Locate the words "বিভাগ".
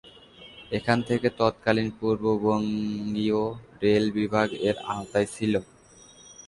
4.17-4.47